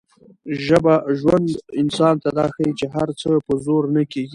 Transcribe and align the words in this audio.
ژوند 1.19 1.47
انسان 1.81 2.15
ته 2.23 2.29
دا 2.37 2.45
ښيي 2.53 2.71
چي 2.79 2.85
هر 2.95 3.09
څه 3.19 3.29
په 3.45 3.53
زور 3.65 3.83
نه 3.95 4.03
کېږي. 4.11 4.29